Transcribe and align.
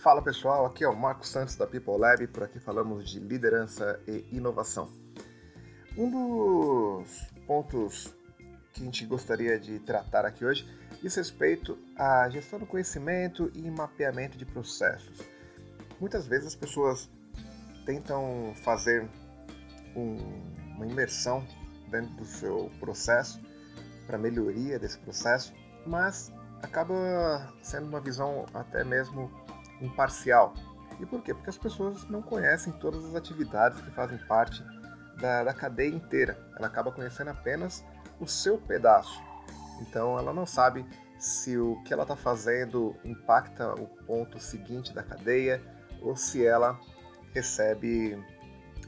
Fala 0.00 0.22
pessoal, 0.22 0.64
aqui 0.64 0.82
é 0.82 0.88
o 0.88 0.96
Marcos 0.96 1.28
Santos 1.28 1.56
da 1.56 1.66
People 1.66 1.98
Lab, 1.98 2.26
por 2.28 2.44
aqui 2.44 2.58
falamos 2.58 3.06
de 3.06 3.20
liderança 3.20 4.00
e 4.08 4.24
inovação. 4.32 4.90
Um 5.94 6.10
dos 6.10 7.30
pontos 7.46 8.16
que 8.72 8.80
a 8.80 8.84
gente 8.86 9.04
gostaria 9.04 9.60
de 9.60 9.78
tratar 9.80 10.24
aqui 10.24 10.42
hoje 10.42 10.66
diz 11.02 11.14
respeito 11.14 11.76
à 11.98 12.30
gestão 12.30 12.58
do 12.58 12.64
conhecimento 12.64 13.52
e 13.54 13.70
mapeamento 13.70 14.38
de 14.38 14.46
processos. 14.46 15.20
Muitas 16.00 16.26
vezes 16.26 16.46
as 16.46 16.54
pessoas 16.54 17.10
tentam 17.84 18.54
fazer 18.64 19.06
um, 19.94 20.16
uma 20.76 20.86
imersão 20.86 21.46
dentro 21.90 22.14
do 22.14 22.24
seu 22.24 22.70
processo 22.80 23.38
para 24.06 24.16
melhoria 24.16 24.78
desse 24.78 24.98
processo, 24.98 25.52
mas 25.86 26.32
acaba 26.62 27.52
sendo 27.62 27.86
uma 27.86 28.00
visão 28.00 28.46
até 28.54 28.82
mesmo 28.82 29.30
imparcial. 29.80 30.54
E 30.98 31.06
por 31.06 31.22
quê? 31.22 31.32
Porque 31.32 31.50
as 31.50 31.58
pessoas 31.58 32.08
não 32.08 32.20
conhecem 32.20 32.72
todas 32.74 33.04
as 33.04 33.14
atividades 33.14 33.80
que 33.80 33.90
fazem 33.90 34.18
parte 34.26 34.62
da, 35.18 35.44
da 35.44 35.54
cadeia 35.54 35.94
inteira. 35.94 36.38
Ela 36.56 36.66
acaba 36.66 36.92
conhecendo 36.92 37.30
apenas 37.30 37.84
o 38.18 38.26
seu 38.26 38.58
pedaço. 38.58 39.22
Então 39.80 40.18
ela 40.18 40.32
não 40.32 40.44
sabe 40.44 40.84
se 41.18 41.56
o 41.56 41.82
que 41.84 41.92
ela 41.92 42.02
está 42.02 42.16
fazendo 42.16 42.94
impacta 43.04 43.74
o 43.74 43.86
ponto 44.06 44.38
seguinte 44.38 44.92
da 44.92 45.02
cadeia 45.02 45.62
ou 46.02 46.16
se 46.16 46.44
ela 46.44 46.78
recebe 47.34 48.18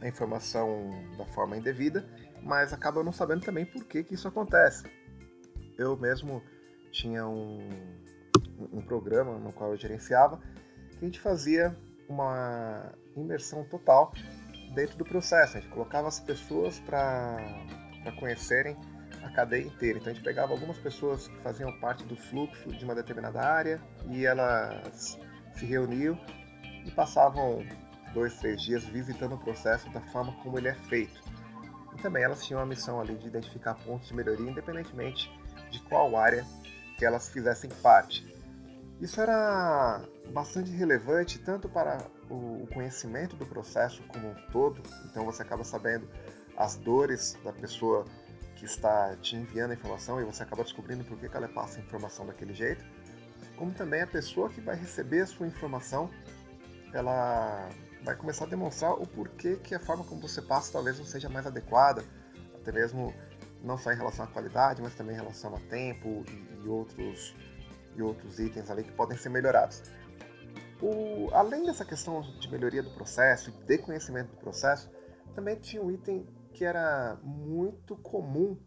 a 0.00 0.08
informação 0.08 0.90
da 1.16 1.26
forma 1.26 1.56
indevida, 1.56 2.04
mas 2.42 2.72
acaba 2.72 3.02
não 3.02 3.12
sabendo 3.12 3.44
também 3.44 3.66
por 3.66 3.84
que, 3.84 4.04
que 4.04 4.14
isso 4.14 4.28
acontece. 4.28 4.84
Eu 5.76 5.96
mesmo 5.96 6.42
tinha 6.90 7.26
um, 7.26 7.68
um 8.72 8.80
programa 8.80 9.38
no 9.38 9.52
qual 9.52 9.72
eu 9.72 9.76
gerenciava 9.76 10.40
a 11.00 11.04
gente 11.04 11.20
fazia 11.20 11.76
uma 12.08 12.92
imersão 13.16 13.64
total 13.64 14.12
dentro 14.74 14.96
do 14.96 15.04
processo. 15.04 15.56
A 15.56 15.60
gente 15.60 15.70
colocava 15.70 16.08
as 16.08 16.20
pessoas 16.20 16.78
para 16.80 17.38
conhecerem 18.18 18.76
a 19.22 19.30
cadeia 19.30 19.64
inteira. 19.64 19.98
Então 19.98 20.10
a 20.10 20.14
gente 20.14 20.24
pegava 20.24 20.52
algumas 20.52 20.78
pessoas 20.78 21.28
que 21.28 21.36
faziam 21.40 21.72
parte 21.80 22.04
do 22.04 22.16
fluxo 22.16 22.68
de 22.70 22.84
uma 22.84 22.94
determinada 22.94 23.40
área 23.40 23.80
e 24.08 24.24
elas 24.24 25.18
se 25.54 25.66
reuniam 25.66 26.18
e 26.84 26.90
passavam 26.90 27.64
dois, 28.14 28.34
três 28.38 28.62
dias 28.62 28.84
visitando 28.84 29.34
o 29.34 29.38
processo 29.38 29.88
da 29.90 30.00
forma 30.00 30.32
como 30.42 30.58
ele 30.58 30.68
é 30.68 30.74
feito. 30.74 31.22
E 31.96 32.02
também 32.02 32.22
elas 32.22 32.44
tinham 32.44 32.60
a 32.60 32.66
missão 32.66 33.00
ali 33.00 33.16
de 33.16 33.26
identificar 33.26 33.74
pontos 33.74 34.08
de 34.08 34.14
melhoria, 34.14 34.50
independentemente 34.50 35.30
de 35.70 35.80
qual 35.80 36.16
área 36.16 36.44
que 36.96 37.04
elas 37.04 37.28
fizessem 37.28 37.70
parte. 37.82 38.26
Isso 39.00 39.20
era 39.20 40.02
bastante 40.32 40.70
relevante 40.70 41.38
tanto 41.38 41.68
para 41.68 42.06
o 42.30 42.66
conhecimento 42.72 43.36
do 43.36 43.46
processo 43.46 44.02
como 44.08 44.28
um 44.28 44.34
todo, 44.52 44.82
então 45.06 45.24
você 45.24 45.42
acaba 45.42 45.64
sabendo 45.64 46.08
as 46.56 46.76
dores 46.76 47.36
da 47.44 47.52
pessoa 47.52 48.04
que 48.56 48.64
está 48.64 49.16
te 49.16 49.36
enviando 49.36 49.70
a 49.70 49.74
informação 49.74 50.20
e 50.20 50.24
você 50.24 50.42
acaba 50.42 50.64
descobrindo 50.64 51.04
por 51.04 51.18
que 51.18 51.26
ela 51.34 51.48
passa 51.48 51.78
a 51.78 51.82
informação 51.82 52.26
daquele 52.26 52.52
jeito, 52.52 52.84
como 53.56 53.72
também 53.72 54.02
a 54.02 54.06
pessoa 54.06 54.48
que 54.48 54.60
vai 54.60 54.76
receber 54.76 55.20
a 55.20 55.26
sua 55.26 55.46
informação, 55.46 56.10
ela 56.92 57.68
vai 58.02 58.16
começar 58.16 58.44
a 58.44 58.48
demonstrar 58.48 58.92
o 58.92 59.06
porquê 59.06 59.56
que 59.56 59.74
a 59.74 59.80
forma 59.80 60.04
como 60.04 60.20
você 60.20 60.42
passa 60.42 60.72
talvez 60.72 60.98
não 60.98 61.04
seja 61.04 61.28
mais 61.28 61.46
adequada, 61.46 62.04
até 62.54 62.72
mesmo 62.72 63.14
não 63.62 63.76
só 63.76 63.92
em 63.92 63.96
relação 63.96 64.24
à 64.24 64.28
qualidade, 64.28 64.82
mas 64.82 64.94
também 64.94 65.14
em 65.14 65.18
relação 65.18 65.54
a 65.54 65.58
tempo 65.68 66.24
e, 66.28 66.64
e 66.64 66.68
outros 66.68 67.34
e 67.96 68.02
outros 68.02 68.38
itens 68.38 68.70
ali 68.70 68.84
que 68.84 68.92
podem 68.92 69.18
ser 69.18 69.28
melhorados. 69.28 69.82
O, 70.80 71.28
além 71.32 71.64
dessa 71.64 71.84
questão 71.84 72.20
de 72.38 72.50
melhoria 72.50 72.82
do 72.82 72.90
processo 72.90 73.50
de 73.50 73.78
conhecimento 73.78 74.30
do 74.30 74.36
processo, 74.36 74.90
também 75.34 75.56
tinha 75.56 75.82
um 75.82 75.90
item 75.90 76.26
que 76.52 76.64
era 76.64 77.18
muito 77.22 77.96
comum 77.96 78.58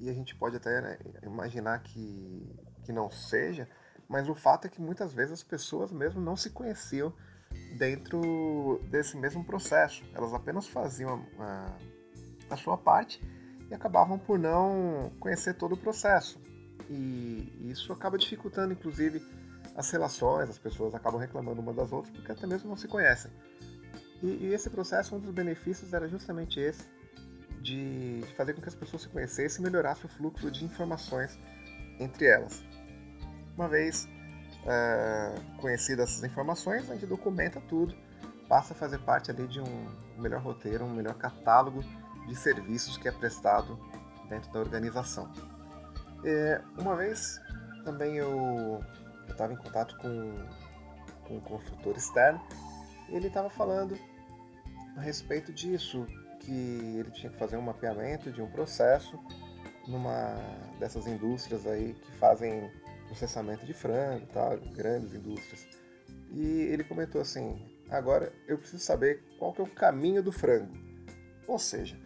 e 0.00 0.08
a 0.08 0.12
gente 0.12 0.34
pode 0.36 0.56
até 0.56 0.80
né, 0.80 0.98
imaginar 1.24 1.82
que, 1.82 2.56
que 2.84 2.92
não 2.92 3.10
seja, 3.10 3.68
mas 4.08 4.28
o 4.28 4.34
fato 4.34 4.66
é 4.66 4.70
que 4.70 4.80
muitas 4.80 5.12
vezes 5.12 5.32
as 5.32 5.42
pessoas 5.42 5.92
mesmo 5.92 6.20
não 6.20 6.36
se 6.36 6.50
conheciam 6.50 7.12
dentro 7.76 8.80
desse 8.90 9.16
mesmo 9.16 9.44
processo. 9.44 10.04
Elas 10.14 10.32
apenas 10.32 10.66
faziam 10.66 11.26
a, 11.38 11.76
a 12.50 12.56
sua 12.56 12.78
parte 12.78 13.20
e 13.68 13.74
acabavam 13.74 14.18
por 14.18 14.38
não 14.38 15.12
conhecer 15.18 15.54
todo 15.54 15.72
o 15.72 15.76
processo. 15.76 16.40
E 16.88 17.68
isso 17.70 17.92
acaba 17.92 18.16
dificultando, 18.16 18.72
inclusive, 18.72 19.20
as 19.78 19.88
relações, 19.92 20.50
as 20.50 20.58
pessoas 20.58 20.92
acabam 20.92 21.20
reclamando 21.20 21.60
uma 21.60 21.72
das 21.72 21.92
outras 21.92 22.12
porque 22.12 22.32
até 22.32 22.48
mesmo 22.48 22.68
não 22.68 22.76
se 22.76 22.88
conhecem. 22.88 23.30
E, 24.20 24.26
e 24.26 24.46
esse 24.52 24.68
processo, 24.68 25.14
um 25.14 25.20
dos 25.20 25.30
benefícios 25.30 25.92
era 25.92 26.08
justamente 26.08 26.58
esse, 26.58 26.82
de, 27.62 28.24
fazer 28.36 28.54
com 28.54 28.60
que 28.60 28.68
as 28.68 28.74
pessoas 28.74 29.02
se 29.02 29.08
conhecessem 29.08 29.60
e 29.60 29.62
melhorasse 29.62 30.04
o 30.04 30.08
fluxo 30.08 30.50
de 30.50 30.64
informações 30.64 31.38
entre 32.00 32.26
elas. 32.26 32.64
Uma 33.54 33.68
vez 33.68 34.08
é, 34.66 35.34
conhecidas 35.60 36.10
essas 36.10 36.24
informações, 36.24 36.90
a 36.90 36.94
gente 36.94 37.06
documenta 37.06 37.60
tudo, 37.60 37.94
passa 38.48 38.74
a 38.74 38.76
fazer 38.76 38.98
parte 38.98 39.30
ali 39.30 39.46
de 39.46 39.60
um 39.60 40.20
melhor 40.20 40.42
roteiro, 40.42 40.84
um 40.84 40.92
melhor 40.92 41.14
catálogo 41.14 41.84
de 42.26 42.34
serviços 42.34 42.96
que 42.96 43.06
é 43.06 43.12
prestado 43.12 43.78
dentro 44.28 44.52
da 44.52 44.58
organização. 44.58 45.32
É, 46.24 46.60
uma 46.76 46.96
vez 46.96 47.40
também 47.84 48.16
eu 48.16 48.80
estava 49.32 49.52
em 49.52 49.56
contato 49.56 49.96
com, 49.98 50.34
com 51.26 51.36
um 51.36 51.40
consultor 51.40 51.96
externo 51.96 52.40
e 53.08 53.14
ele 53.14 53.28
estava 53.28 53.50
falando 53.50 53.98
a 54.96 55.00
respeito 55.00 55.52
disso, 55.52 56.06
que 56.40 56.96
ele 56.98 57.10
tinha 57.10 57.30
que 57.30 57.38
fazer 57.38 57.56
um 57.56 57.62
mapeamento 57.62 58.30
de 58.30 58.42
um 58.42 58.50
processo 58.50 59.18
numa 59.86 60.34
dessas 60.78 61.06
indústrias 61.06 61.66
aí 61.66 61.94
que 61.94 62.12
fazem 62.18 62.70
processamento 63.06 63.64
de 63.64 63.72
frango, 63.72 64.26
tá? 64.26 64.54
grandes 64.74 65.14
indústrias. 65.14 65.66
E 66.30 66.62
ele 66.70 66.84
comentou 66.84 67.20
assim: 67.20 67.58
agora 67.88 68.32
eu 68.46 68.58
preciso 68.58 68.82
saber 68.82 69.22
qual 69.38 69.52
que 69.52 69.60
é 69.60 69.64
o 69.64 69.70
caminho 69.70 70.22
do 70.22 70.30
frango. 70.30 70.72
Ou 71.46 71.58
seja, 71.58 71.98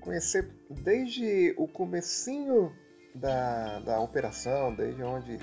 conhecer 0.00 0.50
desde 0.68 1.54
o 1.56 1.68
comecinho 1.68 2.74
da, 3.14 3.78
da 3.80 4.00
operação, 4.00 4.74
desde 4.74 5.02
onde 5.02 5.38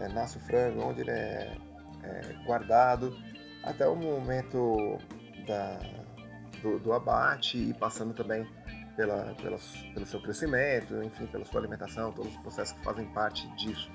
é, 0.00 0.08
nasce 0.08 0.38
o 0.38 0.40
frango, 0.40 0.82
onde 0.82 1.00
ele 1.00 1.10
é, 1.10 1.56
é 2.02 2.44
guardado, 2.46 3.16
até 3.62 3.86
o 3.86 3.96
momento 3.96 4.98
da, 5.46 5.78
do, 6.62 6.78
do, 6.78 6.92
abate 6.92 7.58
e 7.58 7.74
passando 7.74 8.12
também 8.12 8.46
pela, 8.96 9.34
pela, 9.34 9.58
pelo 9.92 10.06
seu 10.06 10.20
crescimento, 10.20 11.02
enfim, 11.02 11.26
pela 11.26 11.44
sua 11.44 11.60
alimentação, 11.60 12.12
todos 12.12 12.32
os 12.32 12.40
processos 12.40 12.76
que 12.76 12.84
fazem 12.84 13.06
parte 13.12 13.46
disso. 13.56 13.90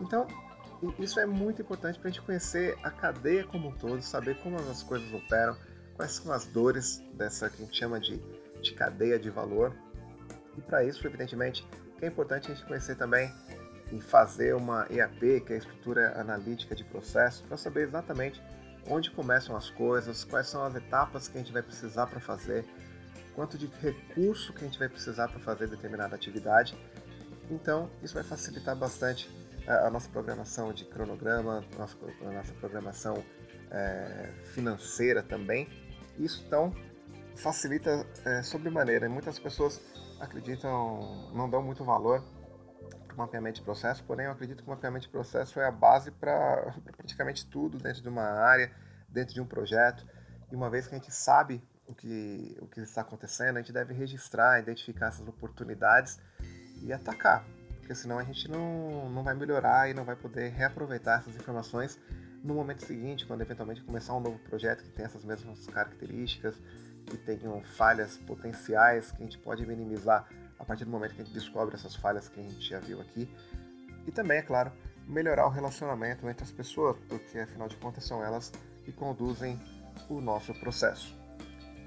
Então, 0.00 0.26
isso 0.98 1.18
é 1.20 1.26
muito 1.26 1.62
importante 1.62 1.98
para 1.98 2.08
a 2.08 2.12
gente 2.12 2.22
conhecer 2.22 2.76
a 2.82 2.90
cadeia 2.90 3.44
como 3.44 3.68
um 3.68 3.72
todo, 3.72 4.02
saber 4.02 4.36
como 4.42 4.56
as 4.56 4.82
coisas 4.82 5.12
operam, 5.12 5.56
quais 5.94 6.12
são 6.12 6.32
as 6.32 6.46
dores 6.46 7.02
dessa 7.14 7.48
que 7.48 7.62
a 7.62 7.64
gente 7.64 7.76
chama 7.76 8.00
de, 8.00 8.18
de 8.60 8.74
cadeia 8.74 9.18
de 9.18 9.30
valor. 9.30 9.74
E 10.56 10.60
para 10.60 10.84
isso, 10.84 11.06
evidentemente, 11.06 11.66
é 12.02 12.06
importante 12.06 12.50
a 12.50 12.54
gente 12.54 12.66
conhecer 12.66 12.96
também 12.96 13.32
e 13.94 14.00
fazer 14.00 14.54
uma 14.56 14.86
EAP, 14.90 15.44
que 15.46 15.52
é 15.52 15.54
a 15.54 15.58
estrutura 15.58 16.20
analítica 16.20 16.74
de 16.74 16.82
processo, 16.82 17.44
para 17.44 17.56
saber 17.56 17.82
exatamente 17.82 18.42
onde 18.88 19.10
começam 19.10 19.56
as 19.56 19.70
coisas, 19.70 20.24
quais 20.24 20.48
são 20.48 20.64
as 20.64 20.74
etapas 20.74 21.28
que 21.28 21.38
a 21.38 21.40
gente 21.40 21.52
vai 21.52 21.62
precisar 21.62 22.08
para 22.08 22.18
fazer, 22.18 22.64
quanto 23.34 23.56
de 23.56 23.66
recurso 23.80 24.52
que 24.52 24.64
a 24.64 24.66
gente 24.66 24.78
vai 24.78 24.88
precisar 24.88 25.28
para 25.28 25.38
fazer 25.38 25.68
determinada 25.68 26.14
atividade. 26.16 26.76
Então, 27.48 27.88
isso 28.02 28.14
vai 28.14 28.24
facilitar 28.24 28.74
bastante 28.76 29.30
a, 29.66 29.88
nossa 29.90 30.08
programação 30.08 30.72
de 30.72 30.84
cronograma, 30.84 31.64
a 31.74 31.78
nossa, 31.78 31.96
a 32.26 32.30
nossa 32.30 32.52
programação 32.54 33.24
é, 33.70 34.32
financeira 34.54 35.22
também. 35.22 35.68
Isso 36.18 36.42
então 36.46 36.74
facilita 37.36 38.04
é, 38.24 38.42
sobremaneira. 38.42 39.08
Muitas 39.08 39.38
pessoas 39.38 39.80
acreditam, 40.20 41.30
não 41.32 41.48
dão 41.48 41.62
muito 41.62 41.84
valor 41.84 42.22
para 43.14 43.22
o 43.22 43.26
mapeamento 43.26 43.60
de 43.60 43.62
processo, 43.62 44.02
porém 44.04 44.26
eu 44.26 44.32
acredito 44.32 44.62
que 44.62 44.68
o 44.68 44.70
mapeamento 44.70 45.06
de 45.06 45.10
processo 45.10 45.60
é 45.60 45.66
a 45.66 45.70
base 45.70 46.10
para 46.10 46.74
praticamente 46.96 47.46
tudo 47.46 47.78
dentro 47.78 48.02
de 48.02 48.08
uma 48.08 48.22
área, 48.22 48.70
dentro 49.08 49.34
de 49.34 49.40
um 49.40 49.46
projeto. 49.46 50.06
E 50.50 50.56
uma 50.56 50.68
vez 50.68 50.86
que 50.86 50.94
a 50.94 50.98
gente 50.98 51.12
sabe 51.12 51.62
o 51.86 51.94
que, 51.94 52.56
o 52.60 52.66
que 52.66 52.80
está 52.80 53.00
acontecendo, 53.00 53.56
a 53.56 53.60
gente 53.60 53.72
deve 53.72 53.94
registrar, 53.94 54.60
identificar 54.60 55.06
essas 55.06 55.26
oportunidades 55.26 56.18
e 56.82 56.92
atacar 56.92 57.44
porque 57.84 57.94
senão 57.94 58.18
a 58.18 58.24
gente 58.24 58.50
não, 58.50 59.10
não 59.10 59.22
vai 59.22 59.34
melhorar 59.34 59.90
e 59.90 59.94
não 59.94 60.04
vai 60.04 60.16
poder 60.16 60.48
reaproveitar 60.48 61.20
essas 61.20 61.36
informações 61.36 62.00
no 62.42 62.54
momento 62.54 62.84
seguinte, 62.84 63.26
quando 63.26 63.42
eventualmente 63.42 63.82
começar 63.82 64.14
um 64.14 64.20
novo 64.20 64.38
projeto 64.38 64.82
que 64.82 64.90
tem 64.90 65.04
essas 65.04 65.22
mesmas 65.24 65.66
características, 65.66 66.54
que 67.06 67.18
tenham 67.18 67.62
falhas 67.62 68.16
potenciais 68.16 69.10
que 69.10 69.22
a 69.22 69.24
gente 69.24 69.38
pode 69.38 69.66
minimizar 69.66 70.26
a 70.64 70.66
partir 70.66 70.84
do 70.86 70.90
momento 70.90 71.14
que 71.14 71.20
a 71.20 71.24
gente 71.24 71.34
descobre 71.34 71.74
essas 71.74 71.94
falhas 71.94 72.28
que 72.28 72.40
a 72.40 72.42
gente 72.42 72.60
já 72.60 72.80
viu 72.80 73.00
aqui. 73.00 73.30
E 74.06 74.10
também, 74.10 74.38
é 74.38 74.42
claro, 74.42 74.72
melhorar 75.06 75.46
o 75.46 75.50
relacionamento 75.50 76.28
entre 76.28 76.42
as 76.42 76.50
pessoas, 76.50 76.96
porque 77.06 77.38
afinal 77.38 77.68
de 77.68 77.76
contas 77.76 78.04
são 78.04 78.24
elas 78.24 78.50
que 78.82 78.92
conduzem 78.92 79.60
o 80.08 80.20
nosso 80.20 80.54
processo. 80.54 81.16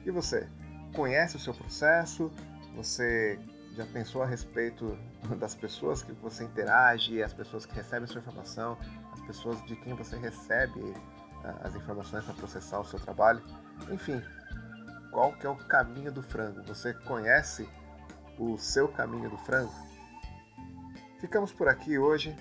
E 0.06 0.12
você? 0.12 0.48
Conhece 0.96 1.36
o 1.36 1.40
seu 1.40 1.54
processo? 1.54 2.32
Você 2.76 3.40
já 3.76 3.86
pensou 3.88 4.22
a 4.22 4.26
respeito 4.28 4.98
das 5.40 5.56
pessoas 5.56 6.04
que 6.04 6.12
você 6.14 6.44
interage, 6.44 7.22
as 7.22 7.34
pessoas 7.34 7.66
que 7.66 7.74
recebem 7.74 8.08
sua 8.08 8.22
informação, 8.22 8.78
as 9.12 9.22
pessoas 9.22 9.64
de 9.66 9.76
quem 9.78 9.94
você 9.96 10.18
recebe 10.18 10.82
as 11.64 11.76
informações 11.76 12.24
para 12.26 12.34
processar 12.36 12.80
o 12.80 12.86
seu 12.86 13.00
trabalho? 13.00 13.42
Enfim, 13.90 14.22
qual 15.12 15.34
que 15.34 15.48
é 15.48 15.50
o 15.50 15.56
caminho 15.56 16.12
do 16.12 16.22
frango? 16.22 16.62
Você 16.64 16.94
conhece 16.94 17.68
o 18.38 18.58
Seu 18.58 18.88
Caminho 18.88 19.30
do 19.30 19.38
Frango. 19.38 19.74
Ficamos 21.20 21.52
por 21.52 21.68
aqui 21.68 21.98
hoje. 21.98 22.36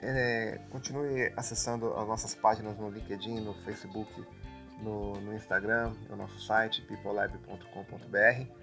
É, 0.00 0.60
continue 0.70 1.32
acessando 1.36 1.94
as 1.94 2.06
nossas 2.08 2.34
páginas 2.34 2.76
no 2.76 2.90
LinkedIn, 2.90 3.40
no 3.40 3.54
Facebook, 3.62 4.12
no, 4.80 5.12
no 5.20 5.34
Instagram, 5.34 5.94
no 6.08 6.16
nosso 6.16 6.40
site 6.40 6.82
peoplelab.com.br 6.82 8.62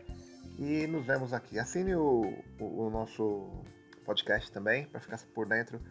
e 0.60 0.86
nos 0.88 1.06
vemos 1.06 1.34
aqui. 1.34 1.58
Assine 1.58 1.96
o, 1.96 2.34
o, 2.60 2.88
o 2.88 2.90
nosso 2.90 3.64
podcast 4.06 4.52
também 4.52 4.86
para 4.86 5.00
ficar 5.00 5.18
por 5.34 5.48
dentro 5.48 5.82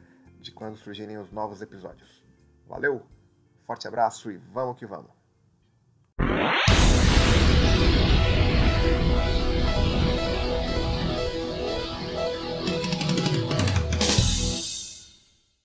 de 0.41 0.53
quando 0.53 0.77
surgirem 0.77 1.17
os 1.17 1.33
novos 1.33 1.63
episódios. 1.63 2.23
Valeu, 2.67 3.07
forte 3.67 3.89
abraço 3.89 4.31
e 4.31 4.37
vamos 4.37 4.77
que 4.79 4.87
vamos! 4.87 5.11